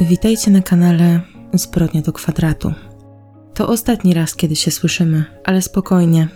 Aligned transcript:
Witajcie 0.00 0.50
na 0.50 0.62
kanale 0.62 1.20
Zbrodnia 1.54 2.02
do 2.02 2.12
kwadratu. 2.12 2.72
To 3.54 3.68
ostatni 3.68 4.14
raz, 4.14 4.34
kiedy 4.34 4.56
się 4.56 4.70
słyszymy, 4.70 5.24
ale 5.44 5.62
spokojnie. 5.62 6.28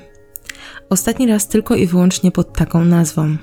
Ostatni 0.90 1.27
raz 1.27 1.48
tylko 1.48 1.77
i 1.77 1.86
wyłącznie 1.86 2.30
pod 2.30 2.53
taką 2.53 2.84
nazwą. 2.84 3.36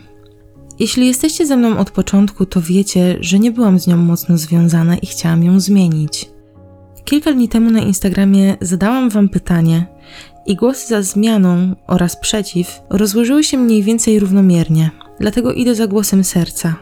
Jeśli 0.79 1.07
jesteście 1.07 1.45
ze 1.45 1.57
mną 1.57 1.77
od 1.77 1.91
początku, 1.91 2.45
to 2.45 2.61
wiecie, 2.61 3.17
że 3.19 3.39
nie 3.39 3.51
byłam 3.51 3.79
z 3.79 3.87
nią 3.87 3.97
mocno 3.97 4.37
związana 4.37 4.97
i 4.97 5.05
chciałam 5.05 5.43
ją 5.43 5.59
zmienić. 5.59 6.29
Kilka 7.05 7.33
dni 7.33 7.49
temu 7.49 7.71
na 7.71 7.79
Instagramie 7.79 8.57
zadałam 8.61 9.09
Wam 9.09 9.29
pytanie 9.29 9.85
i 10.45 10.55
głosy 10.55 10.87
za 10.87 11.01
zmianą 11.01 11.75
oraz 11.87 12.19
przeciw 12.19 12.81
rozłożyły 12.89 13.43
się 13.43 13.57
mniej 13.57 13.83
więcej 13.83 14.19
równomiernie, 14.19 14.91
dlatego 15.19 15.53
idę 15.53 15.75
za 15.75 15.87
głosem 15.87 16.23
serca. 16.23 16.75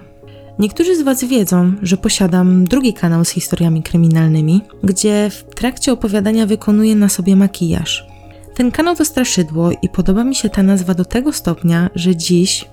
Niektórzy 0.59 0.95
z 0.95 1.01
Was 1.01 1.23
wiedzą, 1.23 1.73
że 1.81 1.97
posiadam 1.97 2.65
drugi 2.65 2.93
kanał 2.93 3.25
z 3.25 3.29
historiami 3.29 3.83
kryminalnymi, 3.83 4.61
gdzie 4.83 5.29
w 5.29 5.43
trakcie 5.55 5.91
opowiadania 5.91 6.45
wykonuję 6.45 6.95
na 6.95 7.09
sobie 7.09 7.35
makijaż. 7.35 8.07
Ten 8.55 8.71
kanał 8.71 8.95
to 8.95 9.05
straszydło 9.05 9.71
i 9.81 9.89
podoba 9.89 10.23
mi 10.23 10.35
się 10.35 10.49
ta 10.49 10.63
nazwa 10.63 10.93
do 10.93 11.05
tego 11.05 11.33
stopnia, 11.33 11.89
że 11.95 12.15
dziś 12.15 12.65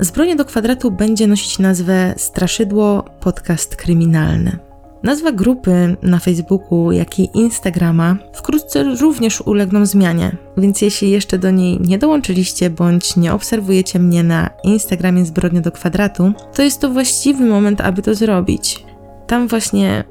Zbroja 0.00 0.36
do 0.36 0.44
kwadratu 0.44 0.90
będzie 0.90 1.26
nosić 1.26 1.58
nazwę 1.58 2.14
Straszydło 2.16 3.04
Podcast 3.20 3.76
Kryminalny. 3.76 4.71
Nazwa 5.02 5.32
grupy 5.32 5.96
na 6.02 6.18
Facebooku, 6.18 6.92
jak 6.92 7.18
i 7.18 7.30
Instagrama 7.34 8.16
wkrótce 8.32 8.84
również 8.84 9.40
ulegną 9.40 9.86
zmianie, 9.86 10.36
więc 10.56 10.82
jeśli 10.82 11.10
jeszcze 11.10 11.38
do 11.38 11.50
niej 11.50 11.80
nie 11.80 11.98
dołączyliście 11.98 12.70
bądź 12.70 13.16
nie 13.16 13.32
obserwujecie 13.32 13.98
mnie 13.98 14.22
na 14.22 14.50
Instagramie 14.64 15.24
Zbrodnia 15.24 15.60
do 15.60 15.72
Kwadratu, 15.72 16.32
to 16.54 16.62
jest 16.62 16.80
to 16.80 16.90
właściwy 16.90 17.44
moment, 17.44 17.80
aby 17.80 18.02
to 18.02 18.14
zrobić. 18.14 18.84
Tam 19.26 19.48
właśnie 19.48 20.04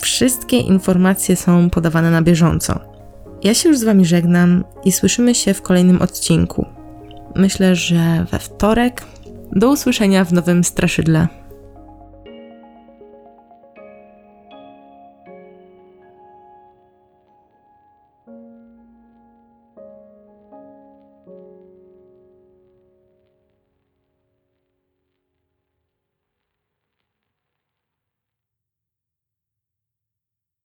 wszystkie 0.00 0.58
informacje 0.58 1.36
są 1.36 1.70
podawane 1.70 2.10
na 2.10 2.22
bieżąco. 2.22 2.80
Ja 3.42 3.54
się 3.54 3.68
już 3.68 3.78
z 3.78 3.84
Wami 3.84 4.04
żegnam 4.04 4.64
i 4.84 4.92
słyszymy 4.92 5.34
się 5.34 5.54
w 5.54 5.62
kolejnym 5.62 6.02
odcinku. 6.02 6.66
Myślę, 7.34 7.76
że 7.76 8.26
we 8.30 8.38
wtorek. 8.38 9.02
Do 9.52 9.70
usłyszenia 9.70 10.24
w 10.24 10.32
nowym 10.32 10.64
straszydle. 10.64 11.28